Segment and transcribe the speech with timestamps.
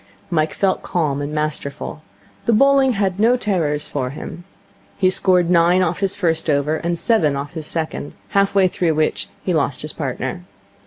[0.31, 2.01] Mike felt calm and masterful.
[2.45, 4.45] The bowling had no terrors for him.
[4.97, 8.95] He scored nine off his first over and seven off his second, half way through
[8.95, 10.41] which he lost his partner.